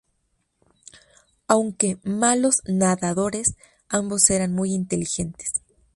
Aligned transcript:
Aunque 1.47 1.99
malos 2.03 2.63
nadadores, 2.65 3.55
ambos 3.87 4.31
eran 4.31 4.51
muy 4.51 4.73
inteligentes. 4.73 5.61